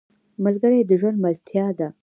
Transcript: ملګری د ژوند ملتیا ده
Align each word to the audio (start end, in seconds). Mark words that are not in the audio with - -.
ملګری 0.43 0.79
د 0.89 0.91
ژوند 0.99 1.17
ملتیا 1.25 1.67
ده 1.77 1.87